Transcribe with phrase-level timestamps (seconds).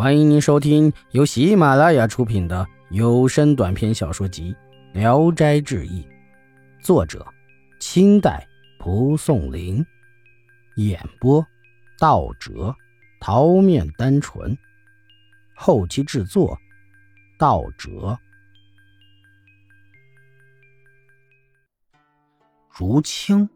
[0.00, 4.56] 欢迎您收听由喜马拉雅出品的有声短篇小说集
[4.98, 6.02] 《聊斋志异》，
[6.82, 7.26] 作者：
[7.78, 8.48] 清代
[8.78, 9.84] 蒲松龄，
[10.76, 11.46] 演播：
[11.98, 12.74] 道哲、
[13.20, 14.56] 桃面单纯，
[15.54, 16.58] 后期制作：
[17.38, 18.18] 道哲。
[22.72, 23.46] 竹青，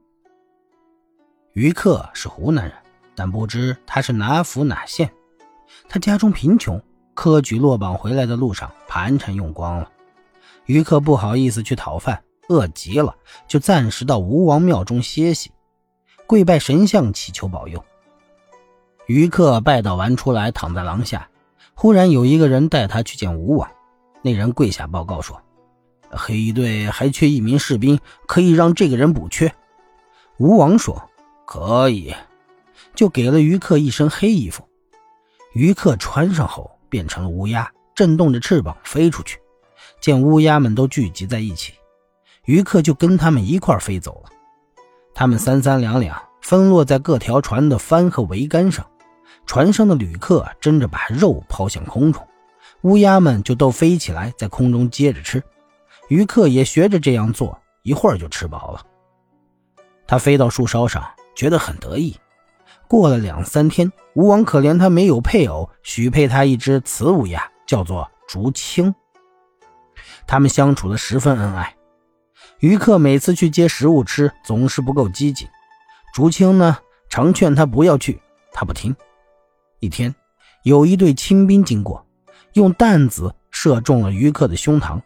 [1.54, 2.76] 于克是湖南人，
[3.14, 5.10] 但不知他是哪府哪县。
[5.88, 6.80] 他家中贫穷，
[7.14, 9.90] 科举落榜回来的路上盘缠用光了。
[10.66, 13.14] 于克不好意思去讨饭，饿极了，
[13.46, 15.50] 就暂时到吴王庙中歇息，
[16.26, 17.84] 跪拜神像祈求保佑。
[19.06, 21.28] 于克拜倒完出来，躺在廊下，
[21.74, 23.70] 忽然有一个人带他去见吴王。
[24.22, 25.38] 那人跪下报告说
[26.08, 29.52] ：“黑衣队还缺一名士兵，可以让这个人补缺。”
[30.38, 31.10] 吴王说
[31.44, 32.14] ：“可以。”
[32.96, 34.66] 就给了于克一身黑衣服。
[35.54, 39.38] 于克穿上后变成了乌鸦，震动着翅膀飞出去。
[40.00, 41.72] 见乌鸦们都聚集在一起，
[42.44, 44.30] 于克就跟他们一块飞走了。
[45.14, 48.84] 他们三三两两分落在各条船的帆和桅杆上，
[49.46, 52.26] 船上的旅客争着把肉抛向空中，
[52.82, 55.42] 乌鸦们就都飞起来在空中接着吃。
[56.08, 58.84] 于克也学着这样做，一会儿就吃饱了。
[60.06, 61.02] 他飞到树梢上，
[61.34, 62.14] 觉得很得意。
[62.88, 68.94] 过了两三天，吴王可怜他没有配偶，许配他一只雌乌鸦，叫做竹青。
[70.26, 71.74] 他们相处的十分恩爱。
[72.60, 75.48] 于克每次去接食物吃，总是不够积极。
[76.14, 78.20] 竹青呢，常劝他不要去，
[78.52, 78.94] 他不听。
[79.80, 80.14] 一天，
[80.62, 82.06] 有一队清兵经过，
[82.52, 85.00] 用弹子射中了于克的胸膛，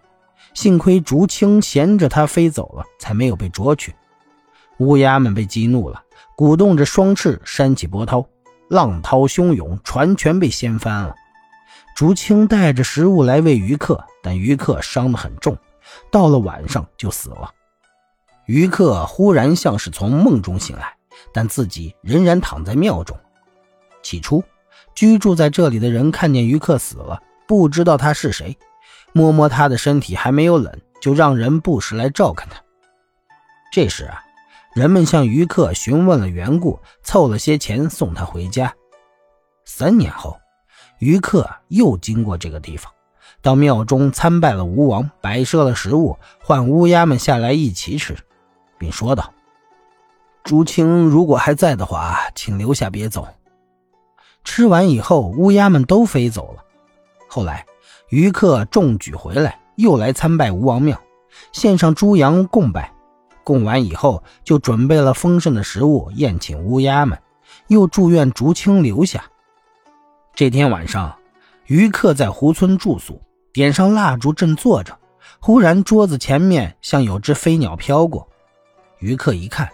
[0.55, 3.95] 幸亏竹青衔着他飞走了，才没有被捉去。
[4.79, 6.03] 乌鸦们被激怒了。
[6.39, 8.25] 鼓动着双翅，扇起波涛，
[8.71, 11.13] 浪涛汹涌，船全被掀翻了。
[11.97, 15.59] 竹青带着食物来喂鱼客，但鱼客伤得很重，
[16.13, 17.51] 到了晚上就死了。
[18.47, 20.95] 鱼客忽然像是从梦中醒来，
[21.33, 23.19] 但自己仍然躺在庙中。
[24.01, 24.41] 起初，
[24.95, 28.57] 居住在这里的人看见鱼客死了，不知道他是谁，
[29.13, 32.63] 摸摸他的身体还没有冷，就让人不时来照看他。
[33.73, 34.23] 这时啊。
[34.79, 38.73] 人们向于克询问了缘故，凑了些钱送他回家。
[39.65, 40.39] 三年后，
[41.01, 42.93] 于克又经过这个地方，
[43.43, 48.17] 到庙中参拜了吴王，摆设了食物，唤乌鸦们下来一起吃，
[48.79, 49.35] 并说道
[50.45, 53.27] ：“朱青如果还在的话，请留下别走。”
[54.45, 56.63] 吃完以后，乌鸦们都飞走了。
[57.27, 57.67] 后来，
[58.11, 60.97] 于克中举回来，又来参拜吴王庙，
[61.51, 62.95] 献上猪羊供拜。
[63.49, 67.19] 供完以后，就准备了丰盛的食物宴请乌鸦们，
[67.69, 69.25] 又祝愿竹青留下。
[70.35, 71.17] 这天晚上，
[71.65, 74.99] 于克在湖村住宿，点上蜡烛正坐着，
[75.41, 78.29] 忽然桌子前面像有只飞鸟飘过。
[78.99, 79.67] 于克一看，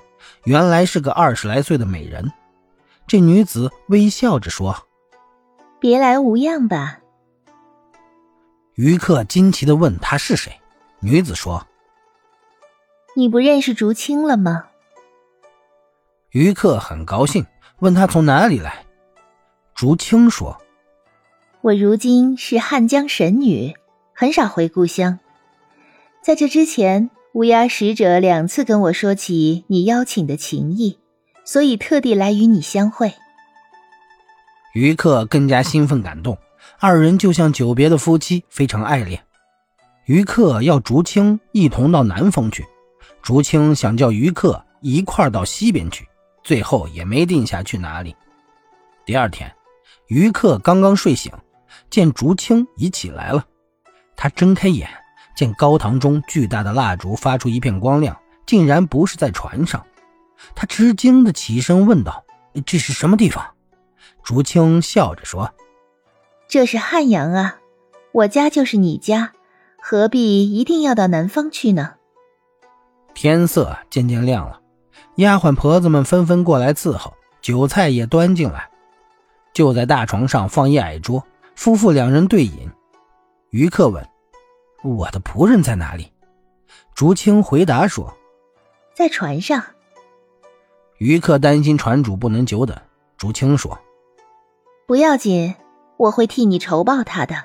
[0.44, 2.30] 原来是个二十来岁的美人。
[3.08, 4.86] 这女子微笑着说
[5.80, 7.00] ：“别来无恙吧？”
[8.76, 10.60] 于克惊奇地问她是谁，
[11.00, 11.66] 女子说。
[13.16, 14.66] 你不认识竹青了吗？
[16.30, 17.46] 于克很高兴，
[17.78, 18.84] 问他从哪里来。
[19.72, 20.60] 竹青说
[21.62, 23.74] ：“我如今是汉江神女，
[24.12, 25.20] 很少回故乡。
[26.22, 30.98] 在这之前，乌鸦使者两次跟我说起你邀请的情谊，
[31.44, 33.14] 所以特地来与你相会。”
[34.74, 36.36] 于克更加兴奋感动，
[36.80, 39.22] 二人就像久别的夫妻，非常爱恋。
[40.06, 42.66] 于克要竹青一同到南方去。
[43.24, 46.06] 竹青想叫于克一块到西边去，
[46.42, 48.14] 最后也没定下去哪里。
[49.06, 49.50] 第二天，
[50.08, 51.32] 于克刚刚睡醒，
[51.88, 53.42] 见竹青已起来了。
[54.14, 54.86] 他睁开眼，
[55.34, 58.14] 见高堂中巨大的蜡烛发出一片光亮，
[58.44, 59.82] 竟然不是在船上。
[60.54, 62.22] 他吃惊的起身问道
[62.66, 63.42] ：“这是什么地方？”
[64.22, 65.54] 竹青笑着说
[66.46, 67.56] ：“这是汉阳啊，
[68.12, 69.32] 我家就是你家，
[69.80, 71.94] 何必一定要到南方去呢？”
[73.14, 74.60] 天色渐渐亮了，
[75.16, 78.68] 丫鬟婆子们纷纷过来伺候，酒菜也端进来。
[79.52, 81.24] 就在大床上放一矮桌，
[81.54, 82.70] 夫妇两人对饮。
[83.50, 84.04] 于克问
[84.82, 86.12] ：“我的仆人在哪里？”
[86.92, 88.12] 竹青回答说
[88.94, 89.62] ：“在船上。”
[90.98, 92.76] 于克担心船主不能久等，
[93.16, 93.78] 竹青说
[94.86, 95.54] ：“不要紧，
[95.96, 97.36] 我会替你筹报他的。”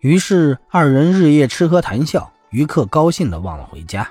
[0.00, 4.10] 于是二人日夜吃喝谈笑，于克高兴的忘了回家。